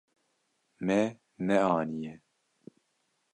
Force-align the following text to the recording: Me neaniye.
Me 0.85 0.99
neaniye. 1.45 2.13